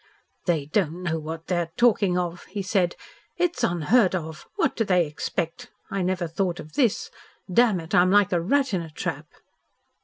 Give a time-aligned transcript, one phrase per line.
[0.47, 2.95] "They don't know what they are talking of," he said.
[3.37, 4.47] "It is unheard of.
[4.55, 5.69] What do they expect?
[5.91, 7.11] I never thought of this.
[7.53, 7.93] Damn it!
[7.93, 9.27] I'm like a rat in a trap."